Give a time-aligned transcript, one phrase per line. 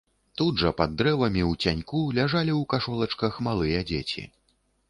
[0.41, 4.27] Тут жа пад дрэвамі, у цяньку, ляжалі ў кашолачках малыя дзеці.